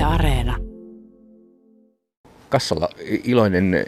Yle 0.00 0.06
Areena. 0.06 0.56
Kassalla 2.48 2.88
iloinen 3.24 3.84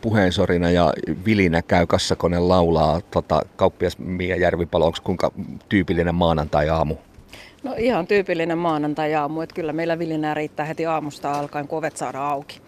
puheensorina 0.00 0.70
ja 0.70 0.92
vilinä 1.24 1.62
käy 1.62 1.86
kassakone 1.86 2.38
laulaa 2.38 3.00
tota, 3.00 3.42
kauppias 3.56 3.98
Mia 3.98 4.36
Järvipalo. 4.36 4.86
Onko 4.86 4.98
kuinka 5.04 5.32
tyypillinen 5.68 6.14
maanantai-aamu? 6.14 6.94
No 7.62 7.74
ihan 7.78 8.06
tyypillinen 8.06 8.58
maanantai-aamu, 8.58 9.40
että 9.40 9.54
kyllä 9.54 9.72
meillä 9.72 9.98
vilinää 9.98 10.34
riittää 10.34 10.66
heti 10.66 10.86
aamusta 10.86 11.32
alkaen, 11.32 11.68
kun 11.68 11.78
ovet 11.78 11.96
saadaan 11.96 12.32
auki. 12.32 12.60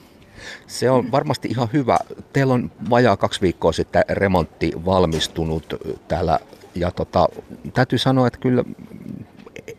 Se 0.66 0.90
on 0.90 1.12
varmasti 1.12 1.48
ihan 1.48 1.68
hyvä. 1.72 1.98
Teillä 2.32 2.54
on 2.54 2.70
vajaa 2.90 3.16
kaksi 3.16 3.40
viikkoa 3.40 3.72
sitten 3.72 4.04
remontti 4.08 4.72
valmistunut 4.84 5.74
täällä 6.08 6.38
ja 6.74 6.90
tota, 6.90 7.28
täytyy 7.74 7.98
sanoa, 7.98 8.26
että 8.26 8.38
kyllä 8.38 8.64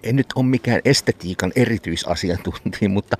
en 0.06 0.16
nyt 0.16 0.28
ole 0.36 0.46
mikään 0.46 0.82
estetiikan 0.86 1.52
erityisasiantuntija, 1.56 2.90
mutta 2.90 3.18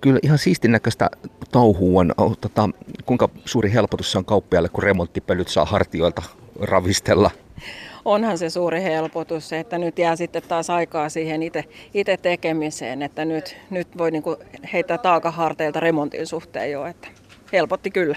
kyllä 0.00 0.20
ihan 0.22 0.38
siistin 0.38 0.72
näköistä 0.72 1.10
touhua 1.52 2.00
on. 2.00 2.36
Tota, 2.40 2.68
kuinka 3.06 3.28
suuri 3.44 3.72
helpotus 3.72 4.12
se 4.12 4.18
on 4.18 4.24
kauppialle, 4.24 4.68
kun 4.68 4.82
remonttipölyt 4.82 5.48
saa 5.48 5.64
hartioilta 5.64 6.22
ravistella? 6.60 7.30
Onhan 8.04 8.38
se 8.38 8.50
suuri 8.50 8.82
helpotus, 8.82 9.52
että 9.52 9.78
nyt 9.78 9.98
jää 9.98 10.16
sitten 10.16 10.42
taas 10.48 10.70
aikaa 10.70 11.08
siihen 11.08 11.42
itse 11.94 12.16
tekemiseen, 12.16 13.02
että 13.02 13.24
nyt, 13.24 13.56
nyt 13.70 13.98
voi 13.98 14.10
niinku 14.10 14.36
heittää 14.72 14.98
taakaharteilta 14.98 15.80
remontin 15.80 16.26
suhteen 16.26 16.70
jo, 16.70 16.86
että 16.86 17.08
helpotti 17.52 17.90
kyllä. 17.90 18.16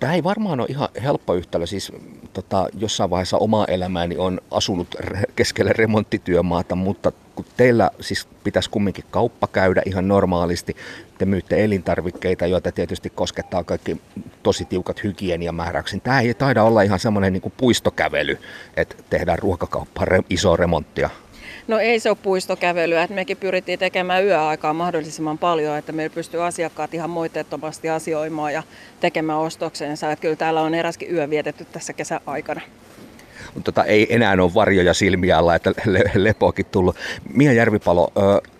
Tämä 0.00 0.14
ei 0.14 0.24
varmaan 0.24 0.60
ole 0.60 0.68
ihan 0.70 0.88
helppo 1.02 1.34
yhtälö. 1.34 1.66
Siis 1.66 1.92
tota, 2.32 2.68
jossain 2.78 3.10
vaiheessa 3.10 3.38
omaa 3.38 3.64
elämääni 3.64 4.16
on 4.16 4.40
asunut 4.50 4.96
keskellä 5.36 5.72
remonttityömaata, 5.72 6.74
mutta 6.74 7.12
kun 7.34 7.44
teillä 7.56 7.90
siis 8.00 8.28
pitäisi 8.44 8.70
kumminkin 8.70 9.04
kauppa 9.10 9.46
käydä 9.46 9.82
ihan 9.86 10.08
normaalisti, 10.08 10.76
te 11.18 11.24
myytte 11.24 11.64
elintarvikkeita, 11.64 12.46
joita 12.46 12.72
tietysti 12.72 13.10
koskettaa 13.10 13.64
kaikki 13.64 14.00
tosi 14.42 14.64
tiukat 14.64 15.04
hygieniamääräykset. 15.04 16.02
Tämä 16.02 16.20
ei 16.20 16.34
taida 16.34 16.62
olla 16.62 16.82
ihan 16.82 16.98
semmoinen 16.98 17.32
niin 17.32 17.52
puistokävely, 17.56 18.38
että 18.76 18.96
tehdään 19.10 19.38
ruokakauppaan 19.38 20.24
iso 20.30 20.56
remonttia. 20.56 21.10
No 21.68 21.78
ei 21.78 22.00
se 22.00 22.10
ole 22.10 22.18
puistokävelyä, 22.22 23.02
että 23.02 23.14
mekin 23.14 23.36
pyrittiin 23.36 23.78
tekemään 23.78 24.24
yöaikaa 24.24 24.74
mahdollisimman 24.74 25.38
paljon, 25.38 25.78
että 25.78 25.92
meillä 25.92 26.14
pystyy 26.14 26.46
asiakkaat 26.46 26.94
ihan 26.94 27.10
moitteettomasti 27.10 27.90
asioimaan 27.90 28.52
ja 28.52 28.62
tekemään 29.00 29.38
ostoksensa. 29.38 30.12
Että 30.12 30.20
kyllä 30.22 30.36
täällä 30.36 30.60
on 30.60 30.74
eräskin 30.74 31.14
yö 31.14 31.30
vietetty 31.30 31.64
tässä 31.72 31.92
kesäaikana. 31.92 32.60
Tota, 33.64 33.84
ei 33.84 34.14
enää 34.14 34.32
ole 34.32 34.54
varjoja 34.54 34.94
silmiä 34.94 35.38
alla, 35.38 35.54
että 35.54 35.72
le- 35.86 36.10
lepoakin 36.14 36.66
tullut. 36.66 36.96
Mia 37.34 37.52
Järvipalo, 37.52 38.12
ö, 38.16 38.50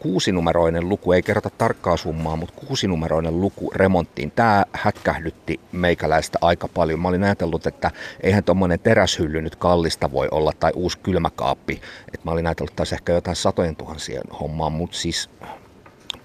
kuusinumeroinen 0.00 0.88
luku, 0.88 1.12
ei 1.12 1.22
kerrota 1.22 1.50
tarkkaa 1.58 1.96
summaa, 1.96 2.36
mutta 2.36 2.60
kuusinumeroinen 2.66 3.40
luku 3.40 3.70
remonttiin. 3.74 4.30
Tämä 4.30 4.64
hätkähdytti 4.72 5.60
meikäläistä 5.72 6.38
aika 6.40 6.68
paljon. 6.68 7.00
Mä 7.00 7.08
olin 7.08 7.24
ajatellut, 7.24 7.66
että 7.66 7.90
eihän 8.20 8.44
tuommoinen 8.44 8.80
teräshylly 8.80 9.42
nyt 9.42 9.56
kallista 9.56 10.12
voi 10.12 10.28
olla 10.30 10.52
tai 10.60 10.72
uusi 10.74 10.98
kylmäkaappi. 10.98 11.80
Et 12.14 12.24
mä 12.24 12.30
olin 12.30 12.46
ajatellut 12.46 12.76
taas 12.76 12.92
ehkä 12.92 13.12
jotain 13.12 13.36
satojen 13.36 13.76
tuhansien 13.76 14.22
hommaa, 14.40 14.70
mutta 14.70 14.96
siis 14.96 15.30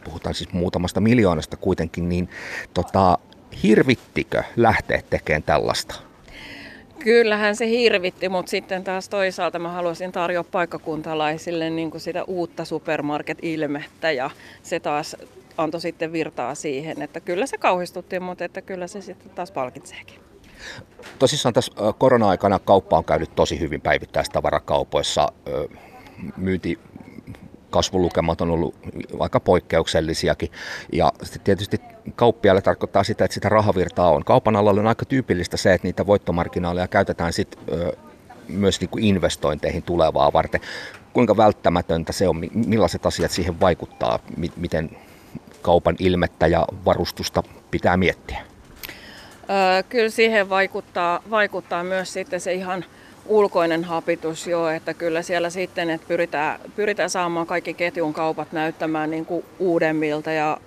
puhutaan 0.04 0.36
siis 0.36 0.54
muutamasta 0.54 1.02
miljoonasta 1.02 1.58
kuitenkin, 1.58 2.10
niin 2.10 2.30
tota, 2.74 3.18
hirvittikö 3.64 4.44
lähteä 4.56 5.02
tekemään 5.10 5.44
tällaista? 5.44 5.96
Kyllähän 7.06 7.56
se 7.56 7.68
hirvitti, 7.70 8.30
mutta 8.30 8.50
sitten 8.50 8.84
taas 8.84 9.10
toisaalta 9.10 9.60
mä 9.60 9.70
haluaisin 9.70 10.12
tarjota 10.12 10.50
paikkakuntalaisille 10.52 11.70
niin 11.70 11.92
kuin 11.92 12.02
sitä 12.02 12.24
uutta 12.24 12.66
supermarket-ilmettä 12.66 14.12
ja 14.12 14.30
se 14.64 14.80
taas 14.80 15.16
antoi 15.58 15.82
sitten 15.82 16.12
virtaa 16.12 16.56
siihen, 16.56 17.02
että 17.02 17.20
kyllä 17.20 17.46
se 17.46 17.58
kauhistutti, 17.58 18.20
mutta 18.20 18.46
että 18.46 18.62
kyllä 18.62 18.88
se 18.88 19.02
sitten 19.02 19.30
taas 19.30 19.52
palkitseekin. 19.52 20.20
Tosissaan 21.20 21.54
tässä 21.54 21.72
korona-aikana 21.98 22.60
kauppa 22.60 22.98
on 22.98 23.06
käynyt 23.06 23.36
tosi 23.36 23.60
hyvin 23.60 23.82
päivittäistavarakaupoissa. 23.82 25.32
Myynti 26.38 26.80
kasvulukemat 27.76 28.42
on 28.42 28.50
ollut 28.50 28.76
aika 29.20 29.40
poikkeuksellisiakin. 29.40 30.52
Ja 30.92 31.12
tietysti 31.44 31.82
kauppiaille 32.16 32.62
tarkoittaa 32.62 33.04
sitä, 33.04 33.26
että 33.26 33.34
sitä 33.34 33.50
rahavirtaa 33.50 34.12
on. 34.12 34.24
Kaupan 34.24 34.56
alalla 34.56 34.82
on 34.82 34.88
aika 34.88 35.06
tyypillistä 35.06 35.58
se, 35.58 35.74
että 35.74 35.88
niitä 35.88 36.08
voittomarginaaleja 36.08 36.88
käytetään 36.88 37.34
sit, 37.34 37.58
ö, 37.72 37.98
myös 38.48 38.82
niin 38.82 38.90
kuin 38.90 39.04
investointeihin 39.04 39.84
tulevaa 39.84 40.34
varten. 40.34 40.62
Kuinka 41.14 41.38
välttämätöntä 41.38 42.14
se 42.14 42.28
on, 42.28 42.42
millaiset 42.54 43.06
asiat 43.06 43.32
siihen 43.32 43.60
vaikuttaa, 43.60 44.20
miten 44.56 44.90
kaupan 45.62 45.96
ilmettä 46.00 46.48
ja 46.48 46.66
varustusta 46.86 47.44
pitää 47.72 47.98
miettiä? 47.98 48.42
Öö, 49.50 49.84
kyllä 49.90 50.10
siihen 50.10 50.50
vaikuttaa, 50.50 51.22
vaikuttaa 51.30 51.84
myös 51.84 52.14
sitten 52.14 52.42
se 52.42 52.54
ihan 52.54 52.86
ulkoinen 53.26 53.84
hapitus 53.84 54.48
jo, 54.48 54.68
että 54.68 54.94
kyllä 54.94 55.22
siellä 55.22 55.50
sitten, 55.50 55.90
että 55.90 56.08
pyritään, 56.08 56.60
pyritään 56.76 57.10
saamaan 57.10 57.48
kaikki 57.48 57.74
ketjun 57.74 58.14
kaupat 58.14 58.52
näyttämään 58.52 59.12
niin 59.12 59.26
kuin 59.26 59.46
uudemmilta 59.60 60.32
ja 60.32 60.58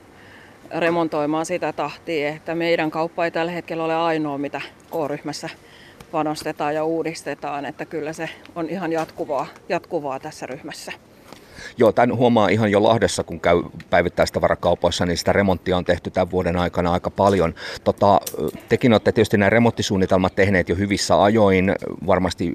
remontoimaan 0.78 1.46
sitä 1.46 1.72
tahtia, 1.72 2.28
että 2.28 2.54
meidän 2.54 2.90
kauppa 2.90 3.24
ei 3.24 3.30
tällä 3.30 3.52
hetkellä 3.52 3.84
ole 3.84 3.96
ainoa, 3.96 4.38
mitä 4.38 4.60
K-ryhmässä 4.90 5.48
panostetaan 6.10 6.74
ja 6.74 6.84
uudistetaan, 6.84 7.66
että 7.66 7.84
kyllä 7.84 8.12
se 8.12 8.30
on 8.54 8.68
ihan 8.68 8.92
jatkuvaa, 8.92 9.46
jatkuvaa 9.68 10.20
tässä 10.20 10.46
ryhmässä. 10.46 10.92
Joo, 11.76 11.92
tämän 11.92 12.16
huomaa 12.16 12.48
ihan 12.48 12.70
jo 12.70 12.82
Lahdessa, 12.82 13.24
kun 13.24 13.40
käy 13.40 13.62
päivittäistavarakaupoissa, 13.90 15.06
niin 15.06 15.16
sitä 15.16 15.32
remonttia 15.32 15.76
on 15.76 15.84
tehty 15.84 16.10
tämän 16.10 16.30
vuoden 16.30 16.56
aikana 16.56 16.92
aika 16.92 17.10
paljon. 17.10 17.54
Tota, 17.84 18.20
tekin 18.68 18.92
olette 18.92 19.12
tietysti 19.12 19.36
nämä 19.36 19.50
remonttisuunnitelmat 19.50 20.34
tehneet 20.34 20.68
jo 20.68 20.76
hyvissä 20.76 21.22
ajoin, 21.22 21.74
varmasti 22.06 22.52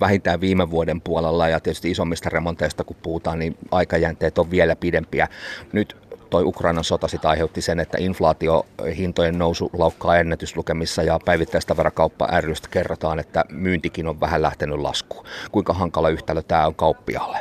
vähintään 0.00 0.40
viime 0.40 0.70
vuoden 0.70 1.00
puolella 1.00 1.48
ja 1.48 1.60
tietysti 1.60 1.90
isommista 1.90 2.30
remonteista 2.30 2.84
kun 2.84 2.96
puhutaan, 3.02 3.38
niin 3.38 3.56
aikajänteet 3.70 4.38
on 4.38 4.50
vielä 4.50 4.76
pidempiä. 4.76 5.28
Nyt 5.72 5.96
toi 6.30 6.44
Ukrainan 6.44 6.84
sota 6.84 7.08
sitä 7.08 7.28
aiheutti 7.28 7.62
sen, 7.62 7.80
että 7.80 7.98
inflaatiohintojen 8.00 9.38
nousu 9.38 9.70
laukkaa 9.78 10.16
ennätyslukemissa 10.16 11.02
ja 11.02 11.18
päivittäistavarakauppa 11.24 12.28
rystä 12.40 12.68
kerrotaan, 12.70 13.18
että 13.18 13.44
myyntikin 13.50 14.08
on 14.08 14.20
vähän 14.20 14.42
lähtenyt 14.42 14.78
laskuun. 14.78 15.26
Kuinka 15.52 15.72
hankala 15.72 16.08
yhtälö 16.08 16.42
tämä 16.42 16.66
on 16.66 16.74
kauppialle? 16.74 17.38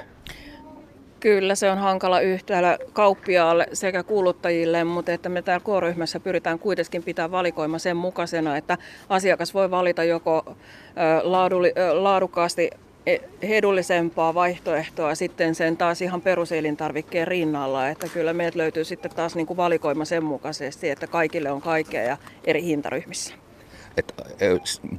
Kyllä 1.19 1.55
se 1.55 1.71
on 1.71 1.77
hankala 1.77 2.19
yhtälö 2.19 2.77
kauppiaalle 2.93 3.67
sekä 3.73 4.03
kuluttajille, 4.03 4.83
mutta 4.83 5.11
että 5.11 5.29
me 5.29 5.41
täällä 5.41 5.63
K-ryhmässä 5.65 6.19
pyritään 6.19 6.59
kuitenkin 6.59 7.03
pitää 7.03 7.31
valikoima 7.31 7.79
sen 7.79 7.97
mukaisena, 7.97 8.57
että 8.57 8.77
asiakas 9.09 9.53
voi 9.53 9.71
valita 9.71 10.03
joko 10.03 10.55
laadukkaasti 11.93 12.69
e, 13.05 13.17
edullisempaa 13.41 14.33
vaihtoehtoa 14.33 15.15
sitten 15.15 15.55
sen 15.55 15.77
taas 15.77 16.01
ihan 16.01 16.21
peruselintarvikkeen 16.21 17.27
rinnalla, 17.27 17.89
että 17.89 18.07
kyllä 18.13 18.33
meiltä 18.33 18.57
löytyy 18.57 18.83
sitten 18.83 19.11
taas 19.15 19.35
niin 19.35 19.47
kuin 19.47 19.57
valikoima 19.57 20.05
sen 20.05 20.23
mukaisesti, 20.23 20.89
että 20.89 21.07
kaikille 21.07 21.51
on 21.51 21.61
kaikkea 21.61 22.03
ja 22.03 22.17
eri 22.43 22.63
hintaryhmissä 22.63 23.46
että 23.97 24.13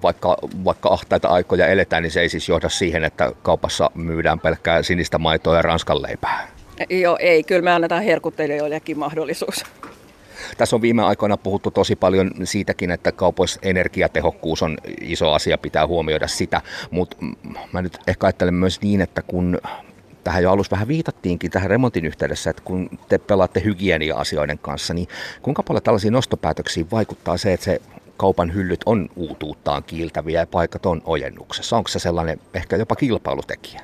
vaikka, 0.03 0.37
vaikka 0.65 0.89
ahtaita 0.89 1.29
aikoja 1.29 1.67
eletään, 1.67 2.03
niin 2.03 2.11
se 2.11 2.21
ei 2.21 2.29
siis 2.29 2.49
johda 2.49 2.69
siihen, 2.69 3.05
että 3.05 3.33
kaupassa 3.43 3.91
myydään 3.95 4.41
pelkkää 4.41 4.83
sinistä 4.83 5.19
maitoa 5.19 5.57
ja 5.57 5.63
ranskan 5.63 6.03
leipää. 6.03 6.49
Joo, 6.91 7.17
ei. 7.21 7.43
Kyllä 7.43 7.63
me 7.63 7.73
annetaan 7.73 8.03
herkuttelijoillekin 8.03 8.99
mahdollisuus. 8.99 9.65
Tässä 10.57 10.77
on 10.77 10.83
viime 10.83 11.03
aikoina 11.03 11.37
puhuttu 11.37 11.71
tosi 11.71 11.97
paljon 11.97 12.31
siitäkin, 12.45 12.91
että 12.91 13.13
kaupoissa 13.13 13.61
energiatehokkuus 13.63 14.63
on 14.63 14.79
iso 15.01 15.33
asia, 15.33 15.59
pitää 15.59 15.87
huomioida 15.87 16.29
sitä, 16.29 16.63
mutta 16.91 17.17
mä 17.73 17.83
nyt 17.83 17.99
ehkä 18.07 18.27
ajattelen 18.27 18.55
myös 18.55 18.81
niin, 18.83 19.01
että 19.01 19.23
kun 19.23 19.59
tähän 20.25 20.43
jo 20.43 20.53
alussa 20.53 20.71
vähän 20.71 20.89
viitattiinkin 20.89 21.51
tähän 21.51 21.71
remontin 21.71 22.05
yhteydessä, 22.05 22.51
että 22.51 22.63
kun 22.65 22.91
te 23.09 23.19
pelaatte 23.19 23.63
hygienia-asioiden 23.65 24.59
kanssa, 24.59 24.95
niin 24.95 25.09
kuinka 25.43 25.63
paljon 25.63 25.83
tällaisiin 25.83 26.13
nostopäätöksiin 26.13 26.91
vaikuttaa 26.91 27.37
se, 27.37 27.53
että 27.53 27.65
se 27.65 27.81
kaupan 28.19 28.55
hyllyt 28.55 28.81
on 28.87 29.09
uutuuttaan 29.17 29.85
kiiltäviä 29.85 30.41
ja 30.41 30.47
paikat 30.47 30.87
on 30.87 31.03
ojennuksessa? 31.05 31.77
Onko 31.77 31.89
se 31.89 31.99
sellainen 31.99 32.41
ehkä 32.55 32.77
jopa 32.77 32.97
kilpailutekijä? 32.97 33.81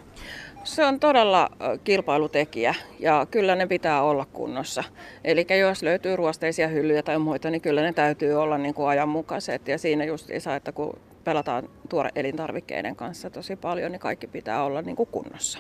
Se 0.65 0.85
on 0.85 1.01
todella 1.01 1.51
kilpailutekijä 1.85 2.75
ja 2.99 3.27
kyllä 3.31 3.55
ne 3.55 3.67
pitää 3.67 4.03
olla 4.03 4.27
kunnossa. 4.33 4.85
Eli 5.25 5.47
jos 5.61 5.83
löytyy 5.83 6.17
ruosteisia 6.17 6.69
hyllyjä 6.69 7.03
tai 7.03 7.19
muita, 7.19 7.51
niin 7.51 7.61
kyllä 7.61 7.83
ne 7.83 7.93
täytyy 7.93 8.35
olla 8.35 8.59
niin 8.59 8.75
kuin 8.75 8.89
ajanmukaiset. 8.89 9.69
Ja 9.69 9.79
siinä 9.79 10.05
justiinsa, 10.05 10.57
että 10.57 10.73
kun 10.73 10.99
pelataan 11.25 11.69
tuore 11.89 12.11
elintarvikkeiden 12.15 12.97
kanssa 12.97 13.31
tosi 13.31 13.57
paljon, 13.57 13.93
niin 13.93 14.01
kaikki 14.01 14.27
pitää 14.27 14.65
olla 14.65 14.83
niin 14.83 14.97
kuin 14.97 15.09
kunnossa. 15.13 15.59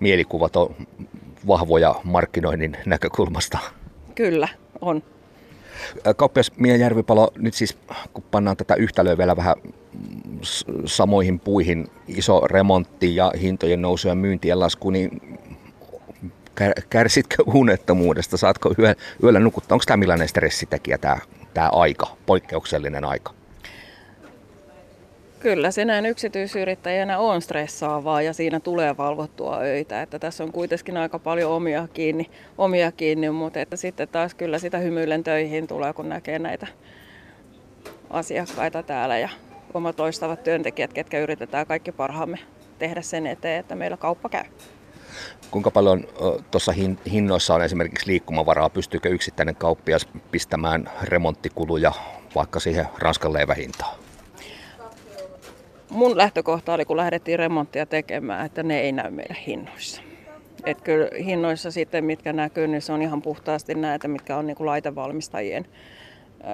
Mielikuvat 0.00 0.56
on 0.56 0.74
vahvoja 1.46 1.94
markkinoinnin 2.04 2.76
näkökulmasta. 2.86 3.58
Kyllä, 4.14 4.48
on. 4.80 5.02
Kauppias 6.16 6.52
Mia 6.56 6.76
Järvipalo, 6.76 7.30
nyt 7.38 7.54
siis 7.54 7.78
kun 8.12 8.24
pannaan 8.30 8.56
tätä 8.56 8.74
yhtälöä 8.74 9.18
vielä 9.18 9.36
vähän 9.36 9.54
samoihin 10.84 11.40
puihin, 11.40 11.86
iso 12.08 12.40
remontti 12.40 13.16
ja 13.16 13.32
hintojen 13.40 13.82
nousu 13.82 14.08
ja 14.08 14.14
myyntien 14.14 14.60
lasku, 14.60 14.90
niin 14.90 15.38
kärsitkö 16.90 17.42
unettomuudesta? 17.46 18.36
Saatko 18.36 18.74
yö, 18.78 18.94
yöllä 19.22 19.40
nukuttaa? 19.40 19.74
Onko 19.74 19.84
tämä 19.86 19.96
millainen 19.96 20.28
stressitekijä 20.28 20.98
tämä, 20.98 21.18
tämä 21.54 21.68
aika, 21.68 22.16
poikkeuksellinen 22.26 23.04
aika? 23.04 23.35
Kyllä 25.46 25.70
se 25.70 25.84
näin 25.84 26.06
yksityisyrittäjänä 26.06 27.18
on 27.18 27.42
stressaavaa 27.42 28.22
ja 28.22 28.32
siinä 28.32 28.60
tulee 28.60 28.96
valvottua 28.96 29.58
öitä. 29.58 30.02
Että 30.02 30.18
tässä 30.18 30.44
on 30.44 30.52
kuitenkin 30.52 30.96
aika 30.96 31.18
paljon 31.18 31.52
omia 31.52 31.88
kiinni, 31.92 32.30
omia 32.58 32.92
kiinni 32.92 33.30
mutta 33.30 33.60
että 33.60 33.76
sitten 33.76 34.08
taas 34.08 34.34
kyllä 34.34 34.58
sitä 34.58 34.78
hymyillen 34.78 35.24
töihin 35.24 35.66
tulee, 35.66 35.92
kun 35.92 36.08
näkee 36.08 36.38
näitä 36.38 36.66
asiakkaita 38.10 38.82
täällä 38.82 39.18
ja 39.18 39.28
oma 39.74 39.92
toistavat 39.92 40.42
työntekijät, 40.42 40.92
ketkä 40.92 41.18
yritetään 41.18 41.66
kaikki 41.66 41.92
parhaamme 41.92 42.38
tehdä 42.78 43.02
sen 43.02 43.26
eteen, 43.26 43.60
että 43.60 43.74
meillä 43.74 43.96
kauppa 43.96 44.28
käy. 44.28 44.44
Kuinka 45.50 45.70
paljon 45.70 46.04
tuossa 46.50 46.72
hinnoissa 47.12 47.54
on 47.54 47.62
esimerkiksi 47.62 48.06
liikkumavaraa? 48.06 48.70
Pystyykö 48.70 49.08
yksittäinen 49.08 49.56
kauppias 49.56 50.08
pistämään 50.30 50.90
remonttikuluja 51.02 51.92
vaikka 52.34 52.60
siihen 52.60 52.86
ranskan 52.98 53.32
leivähintaan? 53.32 54.05
Mun 55.90 56.16
lähtökohta 56.16 56.74
oli, 56.74 56.84
kun 56.84 56.96
lähdettiin 56.96 57.38
remonttia 57.38 57.86
tekemään, 57.86 58.46
että 58.46 58.62
ne 58.62 58.80
ei 58.80 58.92
näy 58.92 59.10
meidän 59.10 59.36
hinnoissa. 59.36 60.02
Et 60.66 60.80
kyllä 60.80 61.08
hinnoissa 61.24 61.70
sitten, 61.70 62.04
mitkä 62.04 62.32
näkyy, 62.32 62.66
niin 62.66 62.82
se 62.82 62.92
on 62.92 63.02
ihan 63.02 63.22
puhtaasti 63.22 63.74
näitä, 63.74 64.08
mitkä 64.08 64.36
on 64.36 64.46
niin 64.46 64.56
kuin 64.56 64.66
laitevalmistajien 64.66 65.66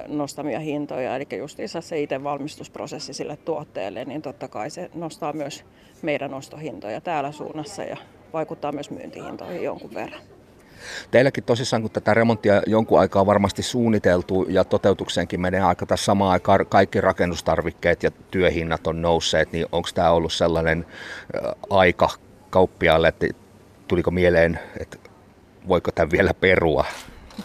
nostamia 0.08 0.61
hintoja. 0.61 1.17
Eli 1.17 1.26
justiinsa 1.38 1.81
se 1.81 2.00
itse 2.00 2.23
valmistusprosessi 2.23 3.12
sille 3.12 3.37
tuotteelle, 3.37 4.05
niin 4.05 4.23
totta 4.23 4.49
kai 4.49 4.70
se 4.70 4.90
nostaa 4.94 5.32
myös 5.32 5.64
meidän 6.02 6.35
ostohintoja 6.35 7.00
täällä 7.00 7.32
suunnassa 7.32 7.82
ja 7.82 7.96
vaikuttaa 8.32 8.73
myös 8.73 8.90
myyntihintoihin 8.90 9.62
jonkun 9.62 9.94
verran. 9.94 10.23
Teilläkin 11.11 11.44
tosissaan, 11.44 11.82
kun 11.82 11.90
tätä 11.90 12.14
remonttia 12.14 12.62
jonkun 12.67 13.00
aikaa 13.00 13.26
varmasti 13.26 13.62
suunniteltu 13.62 14.46
ja 14.49 14.64
toteutukseenkin 14.64 15.40
menee 15.40 15.61
aika 15.61 15.87
tässä 15.87 16.05
samaan 16.05 16.32
aikaan 16.32 16.67
kaikki 16.67 17.00
rakennustarvikkeet 17.00 18.02
ja 18.02 18.11
työhinnat 18.31 18.87
on 18.87 19.02
nousseet, 19.02 19.52
niin 19.52 19.67
onko 19.73 19.88
tämä 19.94 20.11
ollut 20.11 20.32
sellainen 20.32 20.87
aika 21.70 22.08
kauppiaalle, 22.50 23.08
että 23.08 23.26
tuliko 23.88 24.11
mieleen, 24.11 24.58
että 24.81 24.99
voiko 25.69 25.90
tämän 25.93 26.11
vielä 26.11 26.34
perua? 26.34 26.85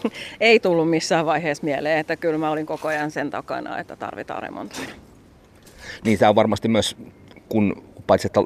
Ei 0.40 0.60
tullut 0.60 0.90
missään 0.90 1.26
vaiheessa 1.26 1.64
mieleen, 1.64 1.98
että 1.98 2.16
kyllä 2.16 2.38
mä 2.38 2.50
olin 2.50 2.66
koko 2.66 2.88
ajan 2.88 3.10
sen 3.10 3.30
takana, 3.30 3.78
että 3.78 3.96
tarvitaan 3.96 4.42
remonttia. 4.42 4.88
Niin 6.04 6.18
tämä 6.18 6.28
on 6.28 6.34
varmasti 6.34 6.68
myös, 6.68 6.96
kun 7.48 7.87
paitsi 8.08 8.28
että 8.28 8.40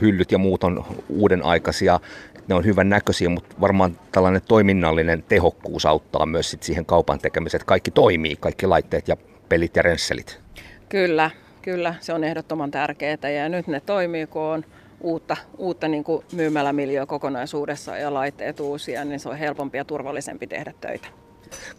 hyllyt 0.00 0.32
ja 0.32 0.38
muut 0.38 0.64
on 0.64 0.84
uuden 1.08 1.44
aikaisia, 1.44 2.00
ne 2.48 2.54
on 2.54 2.64
hyvän 2.64 2.88
näköisiä, 2.88 3.28
mutta 3.28 3.56
varmaan 3.60 3.98
tällainen 4.12 4.42
toiminnallinen 4.48 5.24
tehokkuus 5.28 5.86
auttaa 5.86 6.26
myös 6.26 6.50
sit 6.50 6.62
siihen 6.62 6.86
kaupan 6.86 7.18
tekemiseen, 7.18 7.58
että 7.58 7.68
kaikki 7.68 7.90
toimii, 7.90 8.36
kaikki 8.36 8.66
laitteet 8.66 9.08
ja 9.08 9.16
pelit 9.48 9.76
ja 9.76 9.82
rensselit. 9.82 10.40
Kyllä, 10.88 11.30
kyllä, 11.62 11.94
se 12.00 12.12
on 12.12 12.24
ehdottoman 12.24 12.70
tärkeää 12.70 13.30
ja 13.36 13.48
nyt 13.48 13.66
ne 13.66 13.80
toimii, 13.80 14.26
kun 14.26 14.42
on 14.42 14.64
uutta, 15.00 15.36
uutta 15.58 15.88
niin 15.88 16.04
kuin 16.04 16.24
myymälämiljöä 16.32 17.06
kokonaisuudessa 17.06 17.96
ja 17.96 18.14
laitteet 18.14 18.60
uusia, 18.60 19.04
niin 19.04 19.20
se 19.20 19.28
on 19.28 19.36
helpompi 19.36 19.78
ja 19.78 19.84
turvallisempi 19.84 20.46
tehdä 20.46 20.72
töitä 20.80 21.08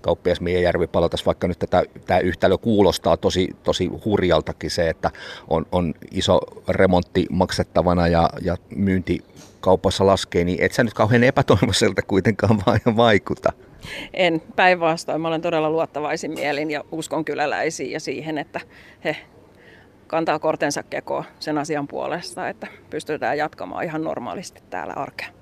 kauppias 0.02 0.42
Miejärvi 0.42 0.88
palatas, 0.88 1.26
vaikka 1.26 1.48
nyt 1.48 1.60
tätä, 1.60 1.84
tämä 2.08 2.20
yhtälö 2.20 2.58
kuulostaa 2.58 3.18
tosi, 3.18 3.50
tosi 3.64 3.88
hurjaltakin 4.06 4.70
se, 4.70 4.90
että 4.90 5.12
on, 5.48 5.66
on 5.72 5.94
iso 6.12 6.40
remontti 6.70 7.26
maksettavana 7.30 8.08
ja, 8.08 8.30
ja 8.42 8.58
myynti 8.76 9.20
kaupassa 9.60 10.06
laskee, 10.06 10.44
niin 10.44 10.64
et 10.64 10.74
sä 10.74 10.84
nyt 10.84 10.94
kauhean 10.94 11.24
epätoivoiselta 11.24 12.02
kuitenkaan 12.02 12.62
vaikuta. 12.98 13.54
En, 14.14 14.42
päinvastoin. 14.56 15.22
Mä 15.22 15.28
olen 15.28 15.42
todella 15.42 15.70
luottavaisin 15.70 16.32
mielin 16.32 16.72
ja 16.72 16.84
uskon 16.92 17.26
kyläläisiin 17.26 17.92
ja 17.92 18.00
siihen, 18.00 18.38
että 18.38 18.60
he 19.04 19.16
kantaa 20.08 20.40
kortensa 20.40 20.84
kekoon 20.84 21.24
sen 21.40 21.58
asian 21.58 21.88
puolesta, 21.88 22.50
että 22.50 22.68
pystytään 22.90 23.38
jatkamaan 23.38 23.84
ihan 23.84 24.04
normaalisti 24.04 24.62
täällä 24.70 24.94
arkea. 24.94 25.39